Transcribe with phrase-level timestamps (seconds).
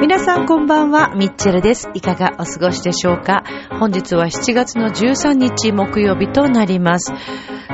[0.00, 1.88] 皆さんこんばんは、ミッチェルです。
[1.94, 3.44] いかがお過ごしでしょうか？
[3.80, 7.12] 本日は7月の13日木曜日となります。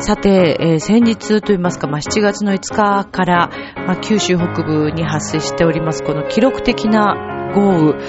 [0.01, 3.51] さて、えー先日といいますか、まあ、7月の5日から、
[3.87, 8.03] まあ、九州北部に発生しております、この記録的な豪雨、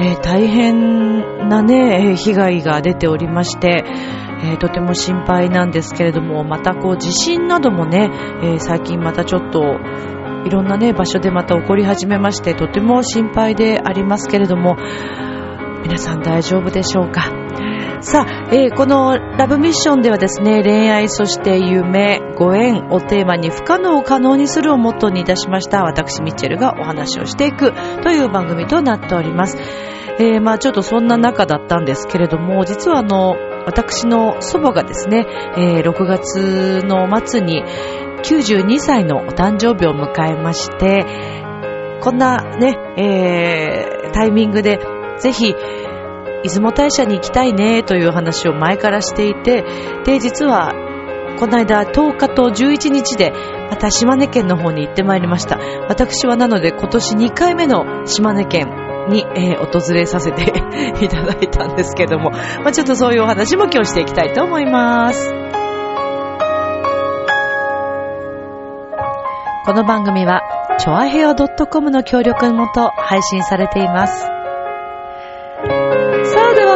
[0.00, 3.84] えー大変なね、被害が出ておりまして、
[4.44, 8.10] えーとても心配なんですけれども、またこう地震などもね、
[8.42, 9.62] え最近またちょっと
[10.46, 14.76] いろんなね、場所でまた起こり始めまして、とても心配でありますけれども、
[15.82, 17.35] 皆さん大丈夫でしょうか？
[18.00, 29.56] さあ、えーこのラブミッションではですね、恋愛、そして夢、ご縁をテーマに不可能を可能にするをモットーにいたしました、私ミッチェルがお話をしていくという番組となっております。
[30.18, 33.34] えーまあちょっとそんな中だったんですけれども、実はあの、
[33.66, 37.64] 私の祖母がですね、えー6月の末に
[38.22, 41.06] 92歳のお誕生日を迎えまして、
[42.00, 44.78] こんなね、えータイミングで、
[45.18, 45.54] ぜひ、
[46.48, 49.64] 出雲大社に行きたいねという話を前からしていて、
[50.04, 50.72] で、実は、
[51.38, 53.32] この間10日と11日で、
[53.70, 55.58] また島根県の方に行ってまいりました。
[55.88, 58.68] 私はなので今年2回目の島根県
[59.08, 60.42] に、えー訪れさせて
[61.04, 65.34] いただいたんですけども、まあ、ちょっとそういうお話も今日していきたいと思います。
[69.64, 70.42] この番組は、
[70.78, 74.35] チョアヘオ .com の協力のもと配信されています。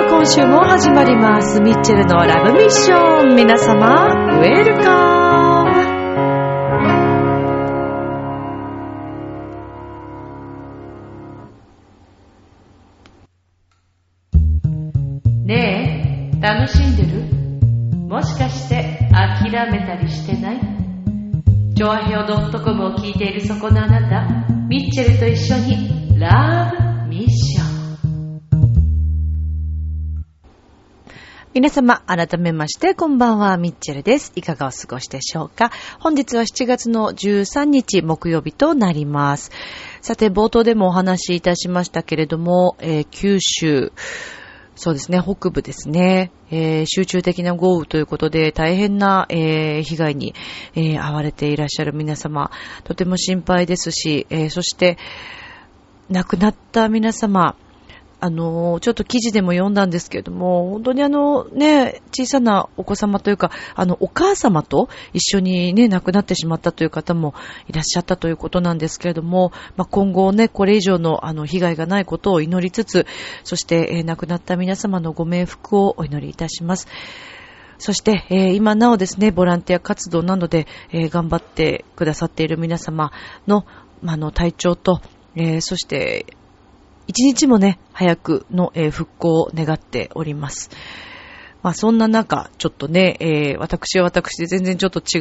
[0.01, 1.61] あ、では今週も始まります。
[1.61, 3.37] ミッチェルのラブミッション。
[3.37, 4.07] 皆様、
[4.39, 5.71] ウェルカム
[15.45, 17.25] ねえ、楽しんでる？
[18.09, 20.61] もしかして諦めたりしてない？
[21.75, 24.27] ジョアヘオ .com を聞いているそこのあなた、
[24.69, 26.60] ミッチェルと一緒にラブ
[31.53, 34.31] 皆様、改めまして、こんばんは、ミッチェルです。
[34.37, 35.73] いかがお過ごしでしょうか？
[35.99, 39.51] 本日は7月の13日木曜日となります。
[40.01, 43.93] さて、冒頭でもお話しいたしましたけれども、えー九州、
[44.77, 50.37] そうですね、北部ですね、えー集中的な豪雨ということで大変な、えー被害に、
[50.77, 52.53] え遭われていらっしゃる皆様、
[52.85, 54.99] とても心配ですし、えそして、
[56.11, 57.57] 亡くなった皆様、
[58.21, 67.35] あの、ちょっと記事でも読んだんですけれども、本当にあのね、小さなお子様というか、あの、お母様と一緒にね、亡くなってしまったという方も
[67.67, 73.07] いらっしゃったということなんですけれども、まあ、今後ね、これ以上のあの、被害がないことを祈りつつ、
[73.43, 76.89] そして、えー亡くなった皆様のご冥福をお祈りいたします。
[77.79, 83.13] そして、えー今なおですね、ボランティア活動などで、えー頑張ってくださっている皆様
[83.47, 83.65] の、
[84.03, 85.01] まあ、あの、体調と、
[85.37, 86.27] えーそして、
[87.11, 90.71] 一日もね、早くの、えー復興を願っております。
[91.61, 95.19] まあそんな中、ちょっとね、えー私は私で全然ちょっと違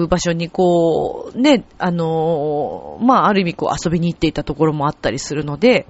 [0.00, 5.86] う場所にこう、ね、あのーまあある意味こう遊びに行っていたところもあったりするので、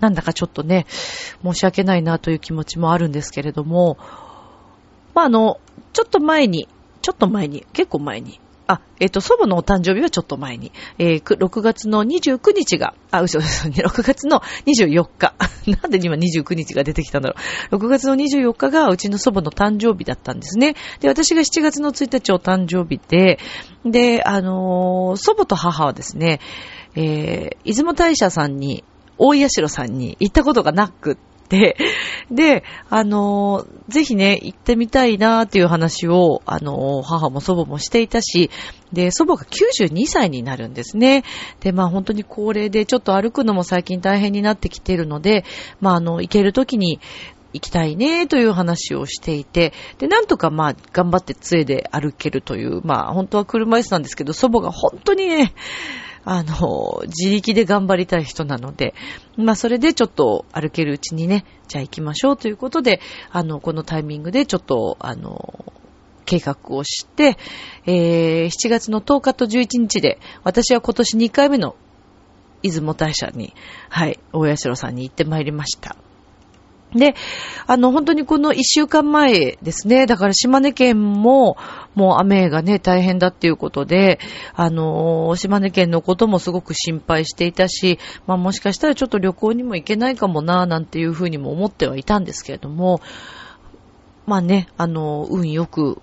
[0.00, 0.84] なんだかちょっとね、
[1.42, 3.96] 申し訳ないなという気持ちもあるんですけれども、
[5.14, 5.60] まああの、
[5.94, 6.68] ちょっと前に、
[7.00, 8.38] ちょっと前に、結構前に、
[8.72, 13.68] あ、えっ、と、祖母のお誕生日はちょっと前に、えー6月の29日が、あ、嘘です。
[13.68, 15.34] 6月の24日。
[15.82, 17.36] なんで今29日が出てきたんだろ
[17.70, 17.76] う。
[17.76, 20.74] 6月の24日がうちの祖母の誕生日だったんですね。
[21.00, 23.38] で、私が7月の1日お誕生日で、
[23.84, 26.40] で、あのー祖母と母はですね、
[26.94, 28.84] えー出雲大社さんに、
[29.18, 31.31] 大社さんに行ったことがなくって、
[32.30, 38.50] で、あのーぜひね、行ってみたいなっていう話を、あのー母も祖母もしていたし、
[38.92, 41.24] で、祖母が92歳になるんですね。
[41.60, 45.44] で、まあ本当に高齢で、ちょっと歩くのも最近大変になってきているので、
[45.80, 47.00] まああの、行ける時に、
[47.54, 55.52] 行きたいねという話をしていて、で、なんとかまあ、頑張って杖で歩けるという、まあ、本当は車椅子なんですけど、祖母が本当にね、
[56.24, 58.94] あの、自力で頑張りたい人なので、
[59.36, 65.72] まあ、それでちょっと歩けるうちにね、じゃあ行きましょうということで、あの、このタイミングでちょっと、あの、
[66.24, 67.36] 計画をして、
[67.86, 71.76] えー、7月の10日と11日で、私は今年2回目の
[72.62, 73.54] 出雲大社に、
[73.88, 75.96] はい、大社さんに行ってまいりました。
[76.94, 77.14] で、
[77.66, 81.56] あの、本当にこの一週間前ですね、だから島根県も、
[81.94, 84.18] もう雨がね、大変だっていうことで、
[84.54, 93.00] あの、島根県のこともすごく心配していたし、まあもしかしたらちょっと旅行にも行けないかもな、なんていうふうにも思ってはいたんですけれども、
[94.26, 96.00] まあね、あの、運よく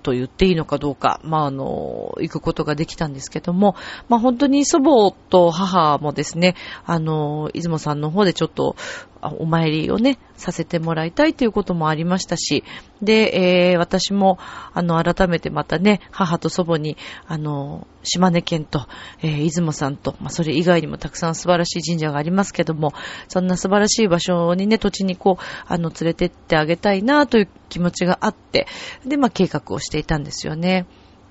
[0.00, 3.74] と言っていいのかどうか、まあ、あの、行くことができたんですけども、
[4.08, 6.54] まあ、本当に祖母と母もですね、
[6.86, 8.76] あの、出雲さんの方でちょっと、
[9.22, 12.64] お参りをね、させてもらいたいということもありましたし、
[13.02, 14.38] で、えー、私も、
[14.72, 18.86] あの、改めてまたね、母と祖母に、あの、島根県と、
[19.22, 22.92] えー、出雲さんと、まあ、それ以外にもたくさん素晴らしい神社がありますけども、
[23.28, 28.66] そんな素晴らしい場所にね、土地にこう、あの、連れてってあげたいなという気持ちがあって、
[29.06, 30.86] で、まあ、計画をしていたんですよね。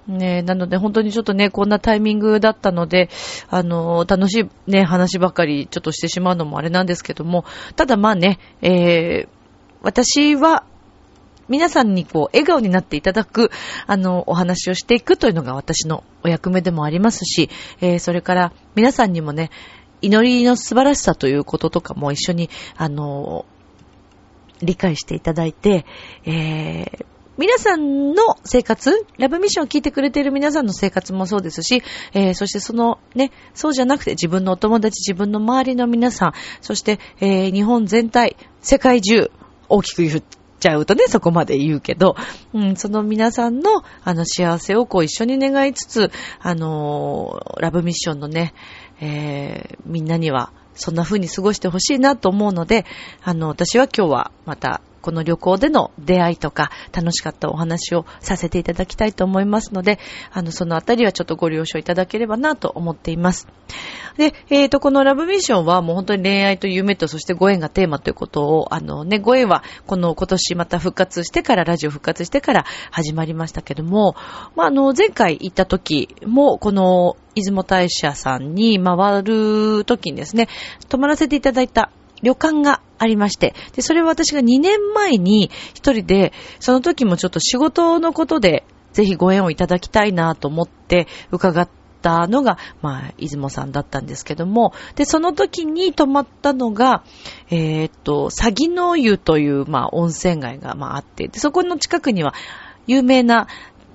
[0.07, 3.09] ねなので本当にちょっとね、こんなタイミングだったので、
[3.49, 7.45] あの、楽しいね、話ばかりちょっとしてしまうのもあれなんですけども、
[7.75, 9.27] ただまあね、えー、
[9.81, 10.63] 私は、
[11.49, 13.51] 皆さんにこう、笑顔になっていただく、
[13.85, 17.49] あの、お話をしていくというのが私のお役目でもありますし、
[17.79, 19.49] えー、それから皆さんにもね、
[20.01, 23.45] 祈りの素晴らしさということとかも一緒に、あの、
[24.61, 25.85] 理解していただいて、
[26.25, 27.05] えー、
[27.37, 39.29] 皆さんの生活、ラブミッションを聞いてくれている皆さんの生活もそうですし、えー、そしてそのね、そうじゃなくて自分のお友達、自分の周りの皆さん、そして、えー、日本全体、世界中、
[39.69, 40.23] 大きく言っ
[40.59, 42.15] ちゃうとね、そこまで言うけど、
[42.55, 48.55] うん、その皆さんの、あの、幸せをこう一緒に願いつつ、あのー、ラブミッションのね、
[48.99, 52.85] えー、みんなには、そんな風に過ごしてほしいなと思うので、
[53.23, 59.99] あの、私は今日はまたこの旅行での出会いとか、楽しかったお話をさせていただきたいと思いますので、
[60.33, 63.47] あの、そのあたりはちょっとご了承いただければなと思っています。
[64.17, 74.17] で、えっ、ー、と、このラブミッションはもう本当に恋愛と夢とそしてご縁がテーマということを、あのね、ご縁はこの今年また復活してから、ラジオ復活してから始まりましたけども、
[74.57, 80.49] まあ、あの、前回行った時も、この出雲大社さんに回る時にですね、
[80.89, 81.91] 泊まらせていただいた
[82.23, 91.69] 旅館がありまして、で、それは私が2年前に一人で、その時もちょっと仕事のことで、ぜひご縁をいただきたいなと思って伺っ
[92.01, 97.03] たのが、まあ、出雲さんだったんですけども、で、その時に泊まったのが、
[97.49, 102.33] えー、っと、詐欺の湯という、まあ、温泉街が、まあ、あって、で、そこの近くには、
[102.87, 103.47] 有名な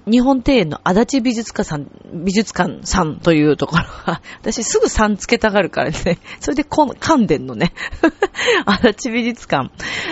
[0.06, 1.86] 日本庭園の足立美術館さん、
[2.24, 7.72] 美術館さんというところが、 私すぐさんつけたがるからね、 それでこの関電のね、
[8.66, 9.70] 足立美術館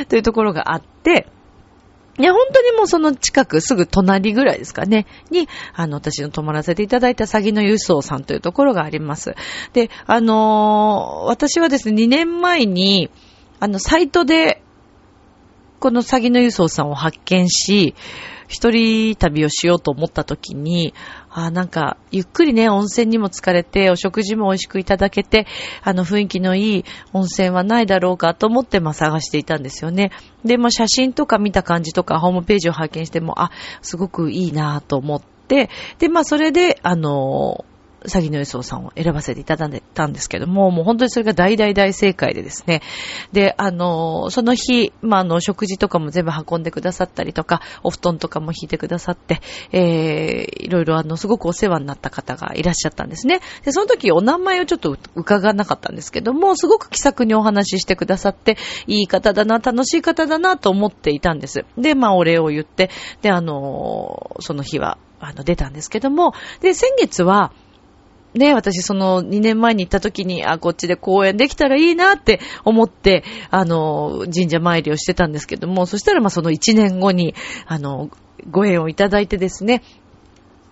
[0.09, 1.27] というところがあって、
[2.19, 9.35] いや、本当にもうその近く、すぐ隣ぐらいですかね、に、あの、私の泊まらせていただいた詐欺の輸送さんというところがあります。
[9.73, 13.11] で、あのー、私はですね、2年前に、
[13.59, 14.63] あの、サイトで、
[15.81, 17.95] この詐欺の輸送さんを発見し、
[18.49, 20.93] 一人旅をしようと思った時に、
[21.31, 25.47] あなんか、ゆっくりね、温泉にも疲れて、お食事も美味しくいただけて、
[25.83, 30.11] あの、雰囲気のいい温泉はないだろうかと思って、まあ、探していたんですよね。
[30.45, 37.65] で、まあ、写真とか見た感じとか、ホームページを拝見しても、あ、すごくいいなと思って、で、まあ、それで、あの、
[38.07, 42.83] 詐欺の予想さんを選ばせていただいたんですけども、もう本当にそれが大大大正解でですね。
[43.33, 49.41] で、あの、その日、まあ、あの、食事とかも全部運んでくださったりとか、お布団とかも引いてくださって、
[49.73, 53.41] えー、いろいろあの、すごくお世話になった方がいらっしゃったんですね。
[53.65, 61.65] で、その時お名前をちょっと伺わなかったんですけども、すごく気さくにお話ししてくださって、いい方だな、楽しい方だなと思っていたんです。
[61.77, 62.91] で、まあ、お礼を言って、
[63.23, 67.53] で、あの、その日は、あの、出たんですけども、で、先月は、
[68.35, 77.35] ね、私その2年前に行った時に、あ、こっちで公演できたらいいなって思って、あの、神社参りをしてたんですけども、そしたらまあその1年後に、
[77.67, 78.11] あの、
[78.51, 79.83] ご縁をいただいてですね、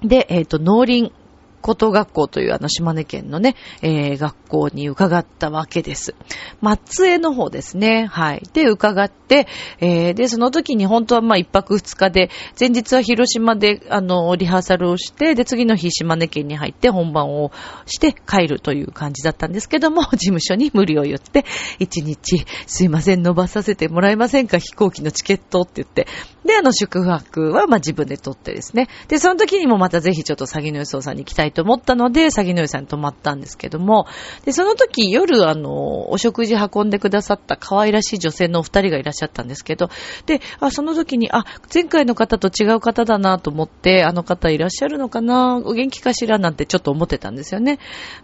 [0.02, 1.12] で、えっ、ー、と、農林
[1.60, 6.14] 高等学校というあの島根県のね、えー、学校に伺ったわけです。
[6.60, 8.06] 松江の方ですね。
[8.06, 8.42] はい。
[8.52, 9.46] で、伺って、
[9.80, 17.52] えー、で、その時に本当はまあ一泊二日で、前日は広島であの、リハーサルをして、で、次の日島根県に入って本番を
[17.86, 21.44] して帰るという感じだったんですけども、 事務所に無理を言って、
[21.78, 26.06] 一日、すいません、伸ばさせてもらえませんか飛行機のチケットって言って、
[26.44, 28.88] で、あの、宿泊はまあ自分で取ってですね。
[29.08, 34.06] で、その時にもまたぜひちょっと詐欺の予想さんに来たいと思ったので、詐欺の湯さんに泊まったんですけども、
[34.44, 39.90] で、その時夜、あの、お食事運んでくださった可愛らしい女性のお二人がいらっしゃったんですけど、
[40.26, 47.78] で、あ、その時に、あ、前回の方と違う方だなと思って、あの方いらっしゃるのかなお元気かしらなんてちょっと思ってたんですよね。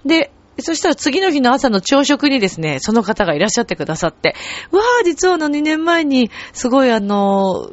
[0.05, 0.31] で、
[0.61, 4.35] そしたら次の日の朝の朝食にですね、その方がいらっしゃってくださって、
[4.71, 7.69] わー、実はあの2年前にすごいあの、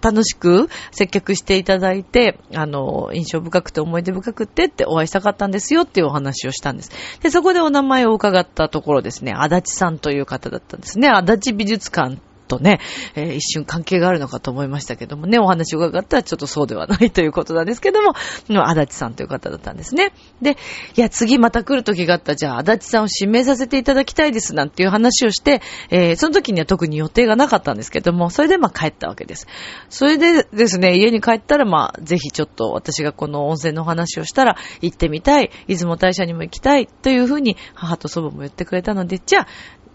[0.00, 6.90] 楽しく接客していただいて、あの、印象深くて思い出深くてってお会いしたかったんですよっていうお話をしたんです。
[7.20, 11.08] で、そこでお名前を伺ったところですね、足立さんという方だったんですね。
[11.08, 12.18] 足立美術館
[12.52, 12.80] とね、
[13.14, 18.14] えー、一瞬関係があるのかと思いましたけどもね、お話を伺ったらちょっとそうではないということなんですけども、
[18.62, 20.12] 足立さんという方だったんですね。
[20.42, 20.58] で、
[20.96, 29.46] いや、次また来る時があったら、じゃあ足立さんを指名させていただきたいですなんていう話をして、えー、その時には特に予定がなかったんですけども、それでまあ帰ったわけです。
[29.88, 39.46] それでですね、家に帰ったらまあ、ぜひちょっと私がこの温泉の話をしたら、行ってみたい、出雲大社にも行きたいというふうに母と祖母も言ってくれたので、じゃあ、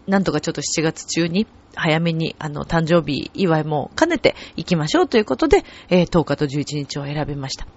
[0.08, 7.68] なんとかちょっと7月中に早めに、あの、誕生日祝いも兼ねて行きましょうということで、えー、10日と11日を選びました。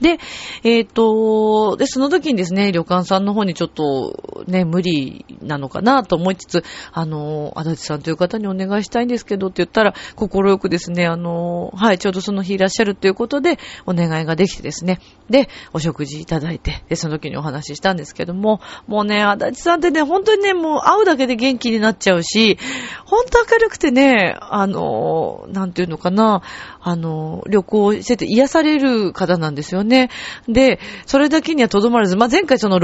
[0.00, 0.18] で、
[0.64, 22.58] えっ、ー、と、で、その時にですね、旅館さんの方にちょっとね、無理なのかなと思いつつ、あの、足立さんという方にお願いしたいんですけどって言ったら、心よくですね、あの、はい、ちょうどその日いらっしゃるということで、お願いができてですね、で、お食事いただいて、で、その時にお話ししたんですけども、もうね、足立さんってね、本当にね、もう会うだけで元気になっちゃうし、
[23.04, 26.42] 本当明るくてね、あの、なんていうのかな、
[26.80, 29.83] あの、旅行してて癒される方なんですよね。
[29.84, 30.10] ね
[30.48, 32.78] で、それだけにはとどまらず、まあ、前回その、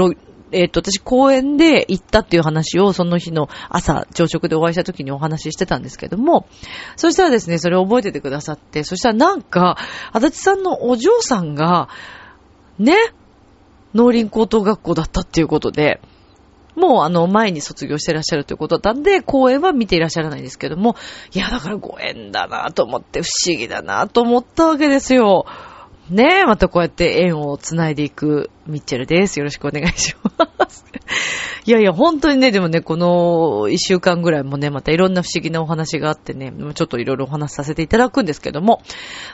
[0.51, 6.47] えっ、と、私公園で行ったっていう話をその日の朝、朝食でお会いした時にお話ししてたんですけども、
[6.97, 9.77] そしたらですね、それを覚えててくださって、そしたらなんか、
[10.11, 11.89] 足立さんのお嬢さんが、
[12.79, 12.95] ね、
[13.93, 16.01] 農林高等学校だったっていうことで、
[16.75, 20.95] もうあの前に卒業してらっしゃるということだったんで、公演は見ていらっしゃらないんですけども、
[21.33, 25.45] いやだからご縁だなと思って不思議だなと思ったわけですよ。
[26.11, 29.39] ねえ、またこうやって縁を繋いでいくミッチェルです。
[29.39, 30.85] よろしくお願いします。
[31.65, 38.81] いやいや、本当にね、でもね、この一週間ぐらいもね、またいろんな不思議なお話があってね、ちょっといろいろお話しさせていただくんですけども。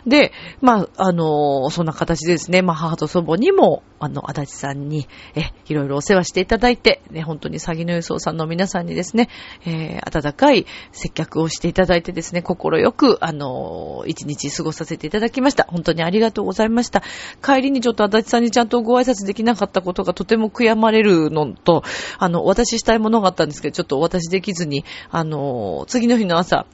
[0.05, 9.29] で、まあ、あの、そんな形でですね、まあ、母と祖母にも、あの、足立さんに、え、いろいろお世話していただいて、ね、本当に詐欺の輸送さんの皆さんにですね、
[9.65, 15.65] えー、温かい接客をしていただいてですね、心よく、あの、一日過ごさせていただきました。
[15.69, 17.03] 本当にありがとうございますした。
[17.43, 21.83] 帰りにちょっと足立さんにちゃんとご挨拶できなかったことがとても悔やまれるのと、
[22.17, 26.65] あの、私したいものがあったんですけど、ちょっとお渡しできずに、あの、次の日の朝、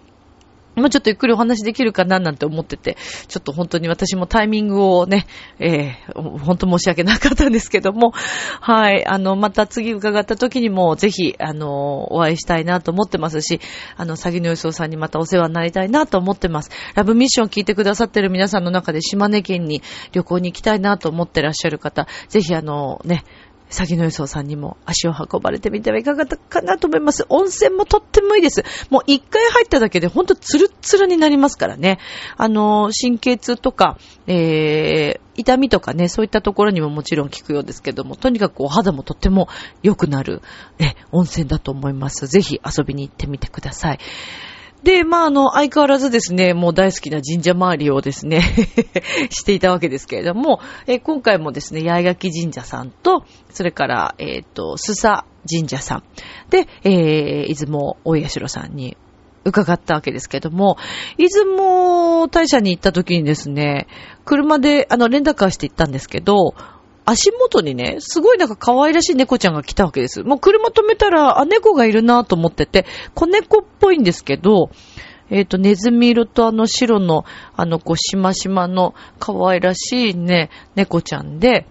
[0.76, 5.28] もうちょっとゆっくりお話できるかななんて思ってて、ちょっと本当に私もタイミングをね、
[5.60, 13.60] えー、本当申し訳なかったんですけども、はい、あの、また次伺った時にもぜひ、あの、お会いしたいなと思ってますし、
[13.98, 16.72] あの、詐欺の予想さんにまたお世話になりたいなと思ってます。
[16.96, 23.24] ラブミッション聞いてくださってる皆さんの中で島根県に旅行に行きたいなと思ってらっしゃる方、ぜひあの、ね、
[23.74, 27.26] 詐欺の予想さんにも足を運ばれてみてはいかがかなと思います。
[27.30, 28.64] 温泉もとってもいいです。
[28.92, 32.00] もう一回入っただけでほんとツルツルになりますからね。
[32.38, 39.50] あの、神経痛とか、えー、痛みとかね、そういったところにももちろん効くようですけども、とにかくお肌もとっても
[39.82, 40.42] 良くなる、
[40.78, 42.28] え、温泉だと思います。
[42.28, 44.00] ぜひ遊びに行ってみてください。
[44.84, 48.42] で、まあ、あの、相変わらずですね、もう大好きな神社周りをですね
[49.32, 56.04] していたわけですけれども、え今回もですね、八重垣神社さんと、それから、えっ、ー、と、須佐神社さん、
[56.50, 58.98] で、えー、出雲大社さんに
[59.46, 60.78] 伺ったわけですけれども、
[61.18, 63.88] 出雲大社に行った時にですね、
[64.26, 66.56] 車で、あの、レンタカーして行ったんですけど、
[67.06, 70.24] 足元にね、すごいなんか可愛らしい猫ちゃんが来たわけです。
[70.24, 74.70] もう車止めたら、あ、猫がいるなと思ってて、子猫っぽいんですけど、
[75.30, 81.66] えっ、ー、と、ネズミ色とあの白の、あの、こう、しましまの可愛らしいね、猫ちゃんで、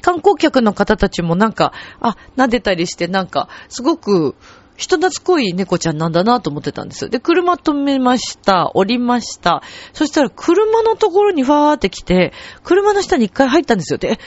[0.00, 4.34] 観光客の方たちもなんか、あ、撫でたりしてなんか、すごく、
[4.76, 7.08] 人懐っこい猫ちゃんなんだなと思ってたんです。
[7.08, 8.72] で、車止めました。
[8.74, 9.62] 降りました。
[9.92, 12.32] そしたら車のところにファーって来て、
[12.64, 13.98] 車の下に一回入ったんですよ。
[13.98, 14.18] で、え、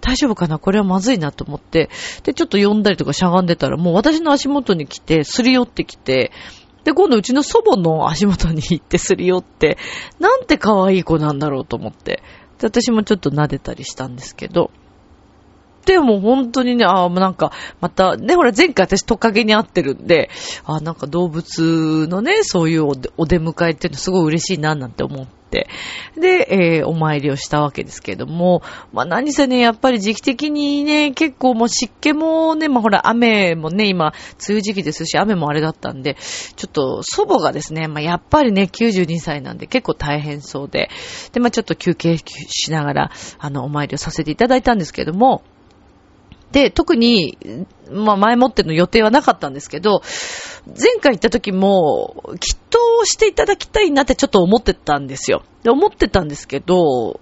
[0.00, 0.60] 大丈夫かな？
[0.60, 1.90] これはまずいなと思って。
[2.22, 6.30] で、ちょっと呼んだりとかしゃがんでたら、もう私の足元に来て、すり寄ってきて、
[6.84, 9.76] で、今度うちの祖母の足元に行ってすり寄って、
[10.20, 12.22] なんて可愛い子なんだろうと思って。
[12.58, 14.70] で、私もちょっと撫でたりしたんですけど、
[15.86, 20.30] でも本当にね、ああ、もうなんか、また、ね、ほら前回私トカゲに会ってるんで、
[20.64, 25.68] ああ、なんか動物のね、そういうお出迎えっていうのすごい嬉しいな、なんて思って。
[26.18, 28.62] で、えー、お参りをしたわけですけれども、
[28.92, 36.16] まあ何せね、やっぱり時期的にね、結構もう湿気もね、まあほら雨もね、今、梅雨時期ですし、雨もあれだったんで、
[36.56, 40.90] ちょっと祖母がですね、まあやっぱりね、92歳なんで結構大変そうで、
[41.32, 45.44] で、まあちょっと休憩しながら、あの、お参りをさせていただいたんですけれども、
[46.52, 47.36] で、特に、
[47.90, 50.02] まあ前もっての予定はなかったんですけど、
[50.66, 55.42] 前回行った時も、きっとしていただきたいなってちょっと思ってたんですよ。
[55.62, 57.20] で、思ってたんですけど、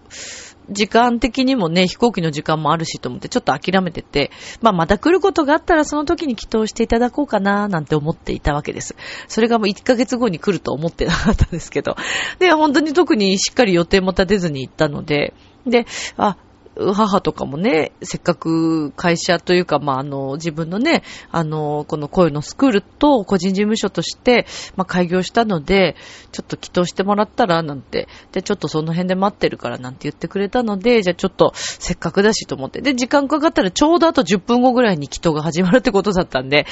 [0.70, 4.30] 時間的にもね、飛行機の時間もあるしと思ってちょっと諦めてて、
[4.62, 8.96] まあまた来ることがあったらその時に祈祷していただこうかななんて思っていたわけです。
[9.28, 11.96] それがもう1ヶ月後に来ると思ってなかったんですけど。
[12.38, 15.34] で、本当に特にしっかり予定も立てずに行ったので、
[15.66, 16.36] で、あ、
[16.76, 25.94] 母とかもね、せっかく会社というか、まあ、あの、自分のね、あの、この声のスクールと個人事務所として、まあ、開業したので、
[26.32, 36.66] ちょっと祈祷してもらったら、なんて、で、ちょっとその辺で待ってるから、なんて言ってくれたので、じゃあちょっと、せっかくだしと思って、で、時間かかったらちょうどあと10分後ぐらいに祈祷が始まるってことだったんで、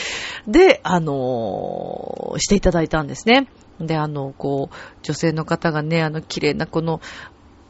[0.49, 3.49] で、あのしていただいたんですね。
[3.81, 7.01] で、あの、こう、女性の方がね、あの、綺麗なこの、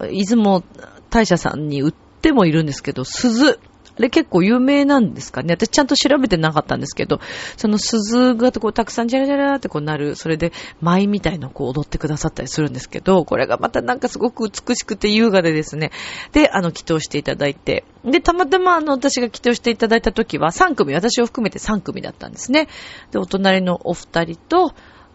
[0.01, 0.62] 出雲
[1.11, 3.59] 大社さんに売っってもいるんですけど、鈴。
[3.95, 5.52] あれ結構有名なんですかね。
[5.52, 7.21] 私ちゃんと調べてなかったんですけど、
[7.59, 15.91] その鈴がこうたくさんジャラジャラってこうなる、それで舞みたいのをこう踊ってくださったりするんですけど、これがまたなんかすごく美しくて優雅でですね。
[16.33, 17.85] で、あの、祈祷していただいて。
[18.05, 22.69] で、たまたまあの、私が祈祷していただいた時は3組、私を含めて3組だったんですね。
[23.11, 24.73] で、お隣のお二人と、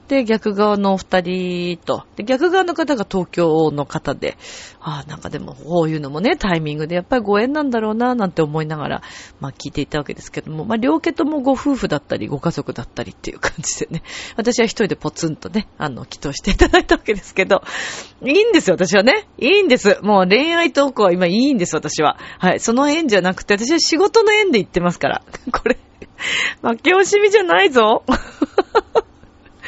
[0.08, 4.38] で、逆側のお二人と、で、逆側の方が東京の方で、
[4.80, 9.02] ああ、なんかでも、こういうのもね、タイミングでやっぱりご縁なんだろうな、なんて思いながら、
[9.42, 14.04] まあ聞いていたわけですけども、まあ両家ともご夫婦だったり、ご家族だったりっていう感じでね、
[14.38, 17.64] 私は一人でポツンとね、あの、祈祷していただいたわけですけど、
[18.24, 19.28] いいんですよ、私はね。
[19.38, 20.00] いいんです。
[20.04, 22.18] もう恋愛トークは今いいんです、私は。
[22.40, 22.60] はい。
[22.62, 25.24] その縁じゃなくて、私は仕事の縁で言ってますから。
[25.52, 25.78] これ、
[26.62, 28.04] 負け惜しみじゃないぞ。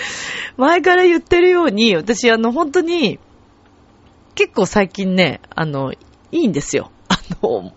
[0.57, 3.19] 前から言ってるように、私あの本当に、
[4.35, 5.97] 結構最近ね、あの、い
[6.31, 6.91] いんですよ。
[7.09, 7.73] あの、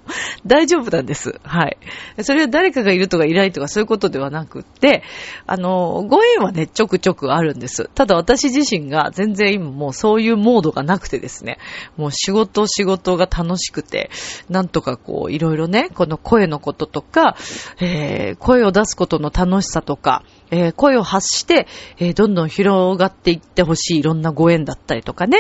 [0.47, 1.41] 大丈夫なんです。
[1.43, 1.79] はい。
[2.23, 5.03] それは誰かがいるとかいないとかそういうことではなくって、
[5.47, 7.89] あの、ご縁はね、ちょくちょくあるんです。
[7.95, 11.59] ただ私自身が全然今もうそういうモードがなくてですね、
[11.97, 14.11] もう仕事仕事が楽しくて、
[14.51, 17.37] なんとかこう、いろいろね、この声のこととか、
[17.81, 21.67] えー、声を出すことの楽しさとか、えー、声を発して、
[21.99, 25.39] えー、どんどん広がっていってほしいいろんなご縁だったりとかね、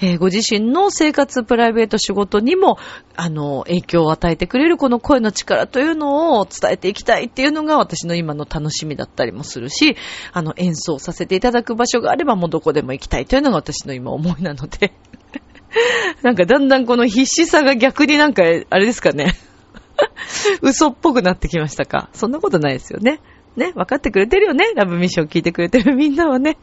[0.00, 2.78] えー、ご自身の生活、プライベート、仕事にも、
[3.16, 9.96] あの、影響を与えてくれるこの声の力というのを伝えていきたいっていうのが私の今の楽しみだったりもするし、
[10.32, 14.92] あの、演奏させていただく場所があればもうどこでも行きたいというのが私の今思いなので。
[16.22, 19.34] なんかだんだんこの必死さが逆になんか、あれですかね。
[20.62, 22.08] 嘘っぽくなってきましたか。
[22.12, 23.20] そんなことないですよね。
[23.56, 24.72] ね、分かってくれてるよね。
[24.74, 26.56] ラブミッション聞いてくれてる みんなはね。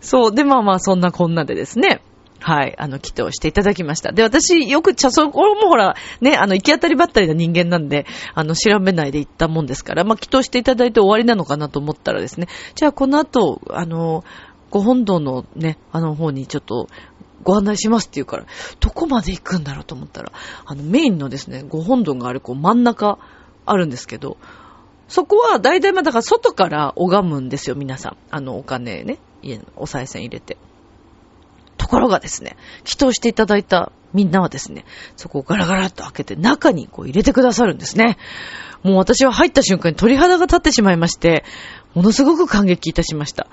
[0.00, 0.34] そう。
[0.34, 2.00] で、まあまあ、そんなこんなでですね。
[2.40, 4.12] はい、あの、祈祷していただきました。
[4.12, 8.04] で、私、よく、ちゃ、そこもほら、ね、あの、行き当たりばったりな人間なんで、
[8.34, 14.24] あの、調べないで行ったもんですから、まあ、祈祷していただいて終わりなのかなと思ったらですね、じゃあ、この後、あの、
[14.68, 16.88] ご本堂のね、あの方にちょっと、
[17.44, 18.46] ご案内しますって言うから、
[18.80, 20.32] どこまで行くんだろうと思ったら、
[20.66, 23.18] あの、メインのですね、ご本堂がある、こう、真ん中、
[23.66, 24.36] あるんですけど、
[25.14, 28.16] そこは大体まだから外から拝むんですよ、皆さん。
[28.32, 30.56] あのお金ね、家のお賽銭入れて。
[31.76, 38.18] ところがですね、祈祷していただいたみんなはですね、そこをガラガラっと開けて中にこう入れてくださるんですね。
[38.82, 41.44] もう私は入った瞬間に鳥肌が立ってしまいまして、
[41.94, 43.46] ものすごく感激いたしました。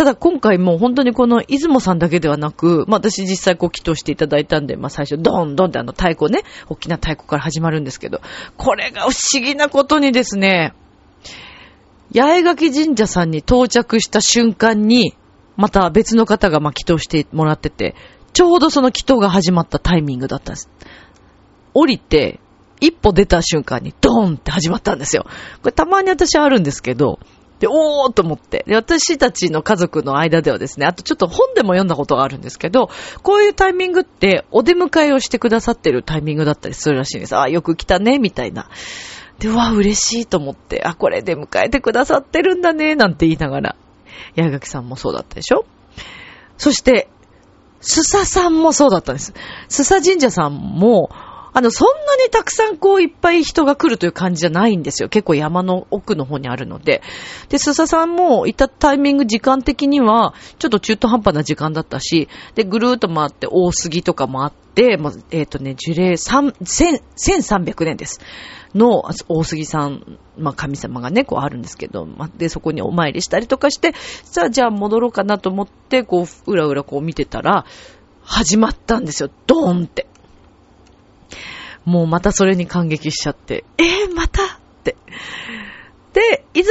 [0.00, 8.22] ただ今回も本当にこの出雲さんだけではなく、まあ私実際こう祈祷していただいたんで、まあ最初ドンドンってあの太鼓ね、大きな太鼓から始まるんですけど、
[8.56, 10.72] これが不思議なことにですね、
[12.14, 15.14] 八重垣神社さんに到着した瞬間に、
[15.58, 17.94] また別の方がまあ祈祷してもらってて、
[18.32, 20.70] ちょうどその祈祷が始まったタイミングだったんです。
[21.74, 22.40] 降りて、
[22.80, 25.26] 一歩出た瞬間にドーンって始まったんですよ。
[25.60, 27.20] これたまに私あるんですけど、
[27.60, 28.64] で、おーと思って。
[28.66, 32.90] で、私たちの家族の間ではですね、あとちょっと本でも読んだことがあるんですけど、
[33.22, 37.36] こういうタイミングってお出迎えをしてくださってるタイミングだったりするらしいんです。
[37.36, 38.68] あ、よく来たね、みたいな。
[39.38, 43.76] で、わ、嬉しいと思って、あ、これで迎えてくださってるんだね、なんて言いながら。
[44.36, 45.64] 八垣さんもそうだったでしょ？
[46.56, 47.08] そして、
[47.80, 49.32] スサさんもそうだったんです。
[49.68, 51.10] スサ神社さんも、
[51.52, 55.08] あの、そんなにたくさんこういっぱい人が来るという感じじゃないんですよ。
[55.08, 57.02] 結構山の奥の方にあるので。
[57.48, 68.20] で、スサさんもいたタイミング時間的には、ちょっと中途半端な時間だったし、で、ぐるーっと回って大杉とかもあって、まえっ、ー、とね、樹齢3 1300年です。
[68.74, 77.64] の大杉さん、まあ、神様がね、こうあるんですけど、まあ、で、そこにお参りしたりとかして、さあ、じゃあ戻ろうかなと思って、こう、うらうらこう見てたら、
[78.22, 79.30] 始まったんですよ。
[79.46, 80.06] ドーンって。
[81.84, 84.46] もうまたそれに感激しちゃって、えー、またっ
[84.84, 84.96] て。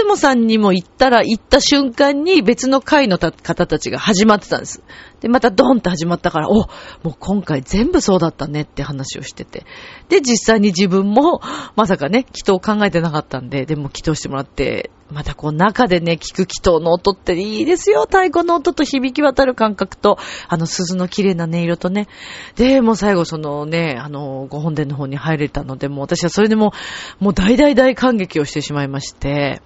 [0.09, 4.81] 雲さんにも行ったら行った瞬間に別の会の方たちが始まってたんです。
[5.19, 6.65] で、またドンって始まったから、お、も
[7.05, 9.65] う今回全部そうだったねって話をしてて。
[10.07, 11.41] で、実際に自分も、
[11.75, 18.03] まさかね、祈祷考えてなかったんで、でも祈祷してもらって、またこう中でね、聞く祈祷の音っていいですよ。
[18.03, 20.17] 太鼓の音と響き渡る感覚と、
[20.47, 22.07] あの鈴の綺麗な音色とね。
[22.55, 26.73] で、もう最後そのね、あの、ご本殿の方に入れたので、もう私はそれでも、
[27.19, 29.61] もう大大大感激をしてしまいまして、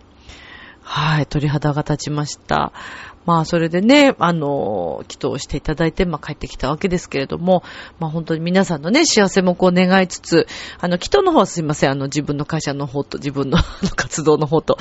[0.84, 2.72] はい、鳥肌が立ちました。
[3.26, 7.64] まあ、それでね、あの、祈祷していただいて、まあ、帰ってきたわけですけれども、
[8.00, 10.48] まあ、本当に皆さんのね、幸せもこう願いつつ、
[10.80, 13.58] あの、祈祷の方はすいません、あの、自分の会社の方と、自分の
[13.96, 14.78] 活動の方と、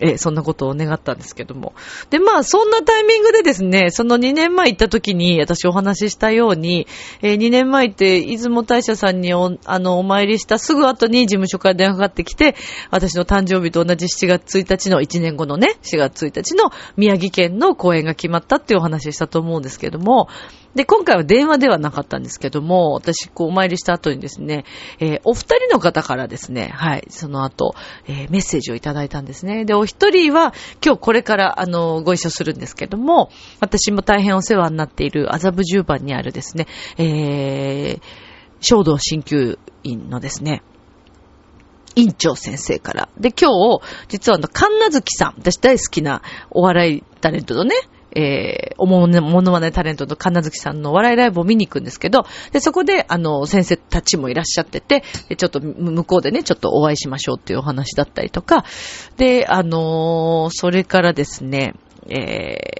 [0.00, 1.74] え、そんなことを願ったんですけども。
[2.10, 6.86] で、まあ、そんなタイミングでですね、その2年前行った時に、私お話ししたように、
[7.22, 12.54] えー、2年前って、出雲大社さんにお、あの、お参りしたすぐ後に事務所から電話かかってきて、
[12.90, 20.28] 私の誕生日と同じ7月1日の1年後のね、4月1日の宮城県の公演が決まったっていうお話したと思うんですけども、
[20.74, 24.64] で、今回は電話ではなかったんですけども、私、こう、お参りした後にですね、
[25.00, 27.74] えー、お二人の方からですね、はい、その後、
[28.08, 29.66] えー、メッセージをいただいたんですね。
[29.66, 33.28] で、お一人は、今日これから、あの、ご一緒するんですけども、
[33.60, 36.66] 私も大変お世話になっている麻布十番にあるですね、
[36.96, 38.02] えー、
[38.62, 40.62] 衝動鍼灸院のですね、
[41.96, 43.08] 院長先生から。
[43.18, 47.74] で、今日、実はあの、神奈月さん、私大好きなお笑いタレントのね、
[48.16, 55.02] えー、おものまねタレントの神奈月さんのお笑いライブを見に行くんですけど、で、そこで、あの、先生たちもいらっしゃってて、
[55.36, 58.64] ちょっと向こうでね、ちょっとお会いしましょうっていうお話だったりとか、
[59.16, 61.74] で、あのー、それからですね、
[62.08, 62.74] え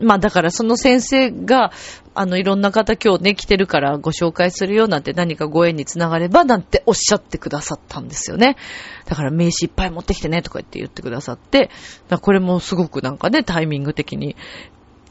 [0.00, 1.72] まあだからその先生が、
[2.14, 8.56] あのいろんな方今日ね来てるからご紹介するよなんて何かご縁につながればなんておっしゃってくださったんですよね。
[9.06, 11.70] だから名刺いっぱい持ってきてねとか言って言ってくださって、
[12.20, 14.36] これもすごくなんかねタイミング的に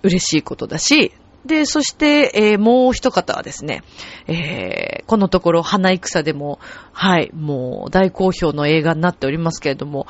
[0.03, 1.13] 嬉しいことだし、
[1.45, 3.81] で、そして、えー、もう一方はですね、
[4.27, 6.59] えー、このところ花戦でも、
[6.91, 10.05] はい、もう大好評の映画になっておりますけれども、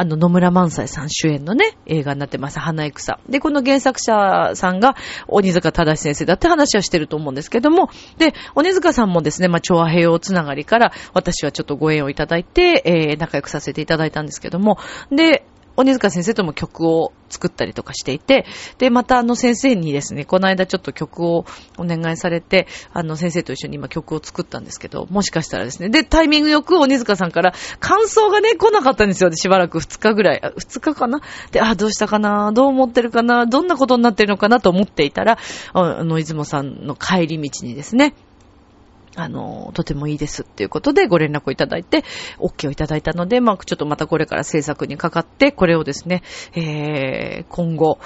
[0.00, 3.18] あの、野村萬斎さん主演のね、映画になってます、花戦。
[3.28, 4.94] で、この原作者さんが、
[5.26, 14.78] 鬼塚正先生だって話はしてると思うんですけども、で、鬼塚さんもですね、まあ、調和平和つながりから、私はちょっとご縁をいただいて、えー、仲良くさせていただいたんですけども、
[15.10, 15.44] で、
[15.78, 18.46] 鬼塚先生とも曲を作ったりとかしていて、
[18.78, 21.46] で、またあの先生にですね、この間ちょっと曲を
[21.78, 29.30] お願いされて、あの先生と一緒に今曲を作ったんですけど、もしかしたらですね、で、タイミングよく鬼塚さんから感想がね、来なかったんですよ。
[29.32, 30.40] しばらく2日ぐらい。
[30.40, 31.20] 2日かな？
[31.52, 32.50] で、あ、どうしたかな？
[32.50, 33.46] どう思ってるかな？
[33.46, 34.60] どんなことになってるのかな？
[34.60, 35.38] と思っていたら、
[35.74, 38.14] あの、出雲さんの帰り道にですね、
[39.16, 42.04] あの、とてもいいですっていうことでご連絡をいただいて、
[42.38, 46.22] OK をいただいたので、まあ、ちょっとまたこれから制作にかかって、これをですね、
[46.54, 47.98] えー、今後、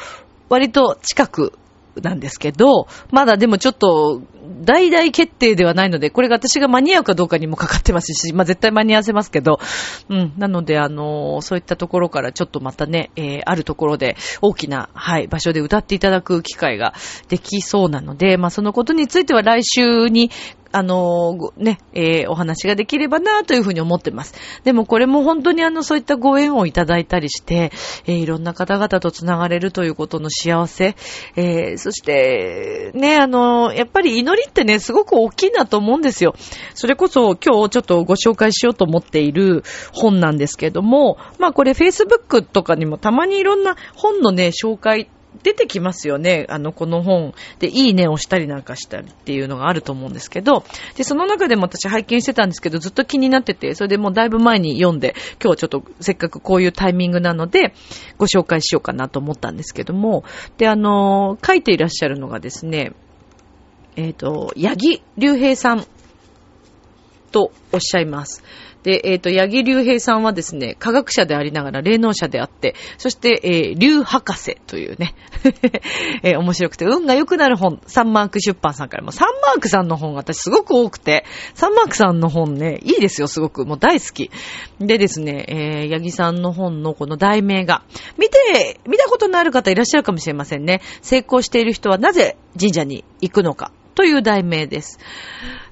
[0.48, 1.58] 割と近く
[2.00, 4.22] なんですけど、まだでもちょっと、
[4.64, 9.60] 大々決定ではないので、これが私が間に合うかどうかにもかかってますし、まあ絶対間に合わせますけど、
[10.08, 16.94] うん、なので、あのそういったところからちょっとまたね、えー、あるところで大きな、はい、場所で歌っていただく機会が
[17.28, 20.30] できそうなので、まあそのことについては来週に
[20.72, 24.34] あの、ね、えー、お話ができればなというふうに思ってます。
[24.64, 27.70] でもこれも本当にあの、そういったご縁をいただいたりして、
[28.06, 30.96] えー、いろんな方々と繋がれるということの幸せ、
[31.36, 36.34] えー、そして、ね、あの、やっぱり祈りってね、すごく大きいなと思うんですよ。
[36.74, 45.08] それこそ今日ちょっとご紹介しようと思っている本なんですけども、まあこれ Facebook とかにもたまにいろんな本のね、紹介
[45.42, 46.46] 出てきますよね。
[46.48, 50.64] あの、この本でいいねをしたりなんかしたりっていうのがあると思うんですけど、
[50.96, 57.74] で、その中でも私拝見してたんですけど、ずっと気になってて、それでもうだいぶ前に読んで、今日はちょっとせっかくこういうタイミングなので、
[58.18, 60.24] ご紹介しようかなと思ったんですけども、
[60.58, 62.92] で、あの、書いていらっしゃるのがですね、
[63.96, 65.86] えっ、ー、と、八木隆平さん
[67.30, 68.42] とおっしゃいます。
[68.82, 75.14] で、えっ、ー、と、八木隆平さんはですね、科学者でありながら霊能者であって、そして、えー、竜博士というね、
[76.22, 83.64] えー、面白くて、運が良くなる本、サンマーク出版さんからも、サンマークさんの本私すごく多くて、サンマークさんの本ね、いいですよ、すごく。
[83.64, 84.30] もう大好き。
[84.80, 87.82] でですね、えー、八木さんの本のこの題名が、
[88.18, 90.80] 見て、見たことのある方いらっしゃるかもしれませんね。
[91.02, 93.70] 成功している人はなぜ神社に行くのか。
[93.94, 94.98] という題名です。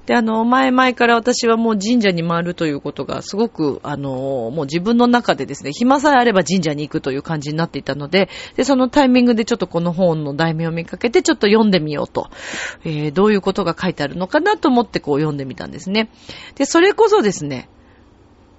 [0.05, 4.11] で、あの、前々から私はもう神社に回るということがすごく、あの、
[4.51, 12.29] もう自分の中でですね、暇さえあれば神社に行くという感じになっていたので、で、そのタイミングでちょっとこの本の題名を見かけて、ちょっと読んでみようと、
[12.83, 16.09] えー、どういうことが書いてあるのかなと思ってこう読んでみたんですね。
[16.55, 17.69] で、それこそですね、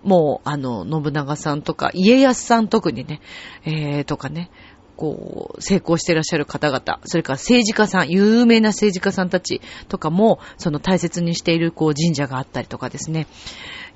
[0.02, 3.20] もう、あの、信長さんとか、家康さん特にね、
[3.64, 4.50] えー、とかね、
[5.02, 13.26] こう、成功してらっしゃる方々、それから政治家さん、有名な政治家さんたちとかも、その大切にしている、こう、神社があったりとかですね。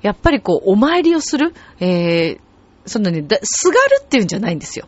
[0.01, 2.39] やっぱりこう、お参りをする、えー、
[2.85, 4.85] そのね、すがるっていうんじゃないんですよ。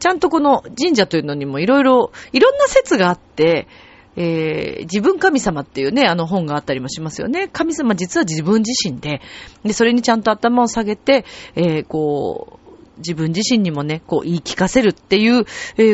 [0.00, 3.68] ちゃんとこの神社というのにもいろいろ、いろんな説があって、
[4.16, 7.46] えー、自分神様っていうね、あの本があったりもしますよね。
[7.46, 9.20] 神様実は自分自身で、
[9.62, 12.65] で、それにちゃんと頭を下げて、えー、こう、
[12.98, 15.44] 自分自身にもね、こう言い聞かせるっていう、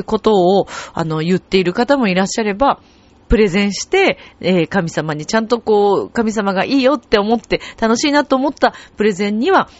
[0.04, 2.80] ことを、あの、言っている方もいらっしゃれば、
[3.28, 9.70] プレゼンして、えー、神様にちゃんとこう、神様がいいよって思って、楽しいなと思ったプレゼンには、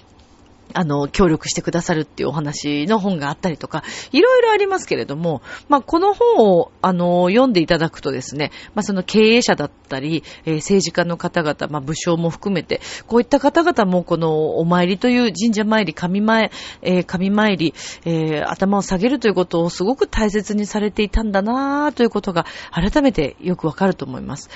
[0.74, 3.82] あの、協力してくださるっていうお話の本があったりとか、
[4.12, 16.50] いろいろありますけれども、まあ、この本を、あの、読んでいただくとですね、まあ、その経営者だったり、えー、政治家の方々、まあ、武将も含めて、こういった方々もこのお参りという神社参り、神前、
[16.82, 24.50] えー、神参り、えー、頭を下げるということをすごく大切にされていたんだなぁということが改めてよくわかると思います。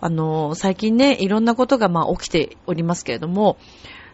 [0.00, 3.56] あの、最近ね、いろんなことがまあ起きておりますけれども、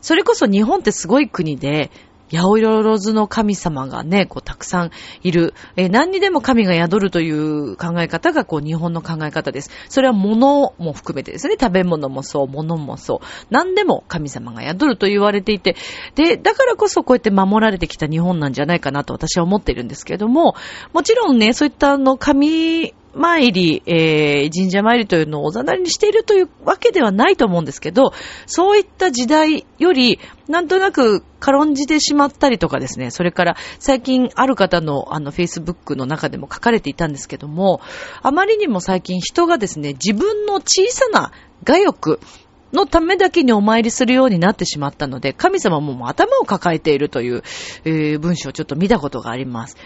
[0.02, 1.90] それこそ日本ってすごい国で、
[2.32, 4.90] 八百万の神様がね、こうたくさん
[5.22, 5.52] いる。
[5.76, 9.70] えー、何にでも神が宿るという考え方がこう日本の考え方です。
[9.90, 13.26] それは物も含めてですね、食べ物もそう、物もそう。
[13.50, 15.76] 何でも神様が宿ると言われていて、
[16.14, 20.54] で、だからこそこうやって守られてきた日本なんじゃないかなと私は思っているんですけれども、
[20.94, 28.12] もちろんね、そういったあの神参り、えー、神社参りというのをおざなりにしているというわけではないと思うんですけど、
[28.46, 37.80] そういった時代より、なんとなく軽んじてしまったりとかですね、それから最近ある方のあの Facebook の中でも書かれていたんですけども、
[38.22, 41.32] あまりにも最近人がですね、自分の小さな
[41.68, 42.20] 我欲、
[42.72, 47.42] のためだけにお参りするようになってしまったので、神様も頭を抱えているという、
[47.84, 49.76] えー、文章をちょっと見たことがあります。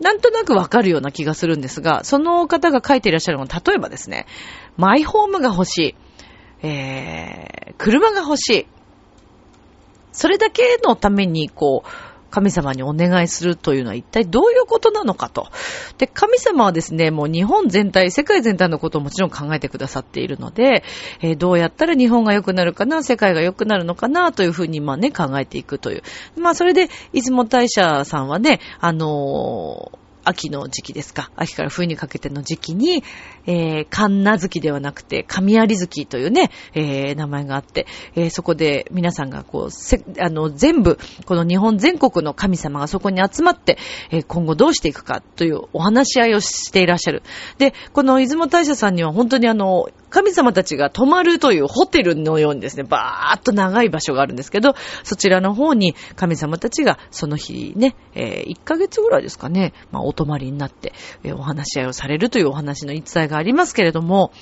[0.00, 4.26] なんとなくわかるような気がするんですが、その方が書いていらっしゃるのは、例えばですね、
[4.76, 5.78] マイホームが欲し
[6.62, 8.66] い、えー、車が欲しい。
[10.12, 11.88] それだけのために、こう、
[12.30, 15.48] 神様にお願いするというのは一体どういうことなのかと。
[15.98, 20.84] で、神様はですね、もう日本全体、世界全体のことをもちろん考えてくださっているので、
[21.20, 26.02] えー、どうやったら日本が良くなるかな、世界が良くなるのかな、というふうに、まあね、考えていくという。
[26.36, 31.30] まあ、それで、出雲大社さんはね、あのー秋の時期ですか。
[31.36, 33.02] 秋から冬にかけての時期に、
[33.46, 43.78] えー、神奈月ではなくて、神有月というね、えー、名前があって、えー、そこで皆さんがこう、せ、あの、全部、この日本全国の神様がそこに集まって、
[44.10, 47.22] えー、今後どうしていくかというお話し合いをしていらっしゃる。
[47.58, 60.92] で、この出雲大社さんには本当にあの、神様たちが泊まるというホテルのようにですね、バーっと長い場所があるんですけど、そちらの方に神様たちがその日ね、えー、1ヶ月ぐらいですかね、まあ、お泊まりになって、
[61.22, 64.32] えー、お話し合いをされるというお話の一切がありますけれども、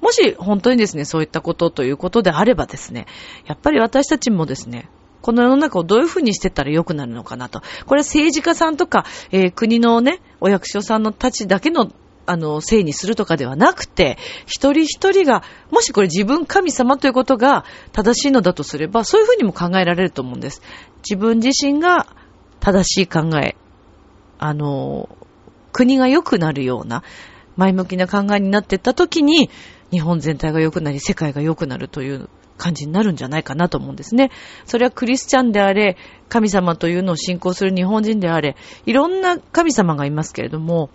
[0.00, 3.06] もし本当にですね、そういったことということであればですね、
[3.46, 4.88] やっぱり私たちもですね、
[5.20, 7.60] この世の中をどういうふうにしてったら良くなるのかなと。
[7.86, 11.92] これは政治家さんとか、えー、国のね、お役所さんのたちだけの
[12.26, 20.62] あの、せいにするとかではなくて、一人一人が、もしこれ自分神様ということが正しいのだとすれば、そういうふうにも考えられると思うんです。
[21.08, 22.06] 自分自身が
[22.60, 23.56] 正しい考え、
[24.38, 25.08] あの、
[25.72, 27.02] 国が良くなるような、
[27.56, 29.50] 前向きな考えになっていったときに、
[29.90, 34.30] 日本全体が良くなり、世界が良くなるという感じになるんじゃないかなと思うんですね。
[34.66, 35.96] それはクリスチャンであれ、
[36.28, 38.56] 神様というのを信仰する日本人であれ、
[38.86, 40.90] いろんな神様がいますけれども、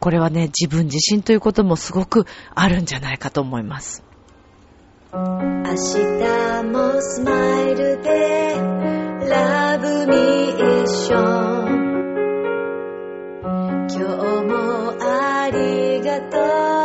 [0.00, 4.02] これはね、自分自身ということもすごくあるんじゃないかと思います。
[5.12, 8.54] 明日もスマイルで
[9.28, 11.90] ラブミーション
[13.88, 14.04] 今日
[14.44, 16.79] もありがとう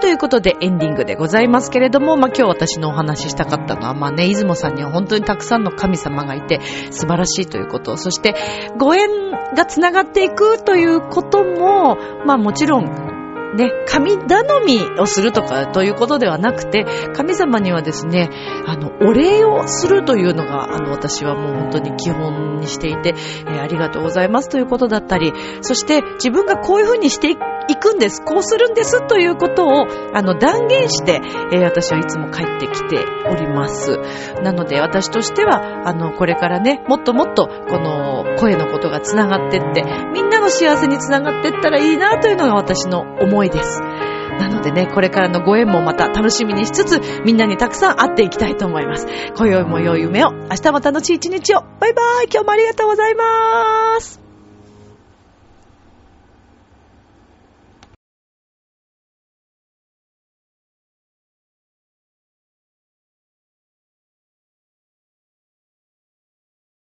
[0.00, 8.34] ということでエンディングでございますけれども、まあ、今日私のお話ししたかったのは、まあね、出雲さんには本当にたくさんの神様がいて素晴らしいということ、そして
[8.78, 9.08] ご縁
[9.54, 13.13] がつながっていくということも、まあもちろん
[13.54, 18.30] ね、神頼みをするとかということではなくて、神様にはですね、
[18.66, 23.14] あの、お礼をするというのが、あの、私はもう本当に基本にしていて、
[23.46, 27.36] えー、ありがとうございますということだったり、そして自分がこういうふうにしてい
[27.76, 31.20] くんです、こうするんですということを、あの、断言して、
[31.52, 33.98] えー、私はいつも帰ってきております。
[34.42, 43.80] なので、私としては、あの、これからね、もっともっと、この声のことが繋がってって、みんなの幸せにつながってったらいいなというのが私の思いです。
[43.80, 49.06] なのでね、これからのご縁もまた楽しみにしつつ、みんなにたくさん会っていきたいと思います。
[49.36, 51.60] 今宵も良い夢を、明日も楽しい一日を。
[51.80, 54.23] バイバーイ今日もありがとうございます